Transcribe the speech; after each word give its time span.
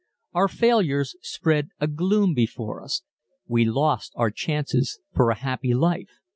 Our 0.33 0.47
failures 0.47 1.15
spread 1.21 1.69
a 1.79 1.85
gloom 1.85 2.33
before 2.33 2.81
us. 2.83 3.03
_We 3.47 3.71
lost 3.71 4.13
our 4.15 4.31
chances 4.31 4.99
for 5.13 5.29
a 5.29 5.35
happy 5.35 5.75
life! 5.75 6.09